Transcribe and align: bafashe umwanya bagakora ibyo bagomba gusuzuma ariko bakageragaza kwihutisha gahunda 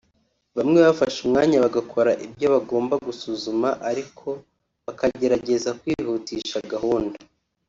bafashe 0.55 1.17
umwanya 1.25 1.57
bagakora 1.65 2.11
ibyo 2.25 2.47
bagomba 2.53 2.93
gusuzuma 3.05 3.69
ariko 3.89 4.27
bakageragaza 4.85 5.69
kwihutisha 5.79 6.57
gahunda 6.73 7.17